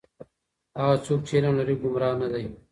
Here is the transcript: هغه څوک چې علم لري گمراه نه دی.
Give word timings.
هغه 0.79 0.95
څوک 1.05 1.19
چې 1.27 1.33
علم 1.37 1.53
لري 1.59 1.75
گمراه 1.83 2.13
نه 2.21 2.27
دی. 2.33 2.45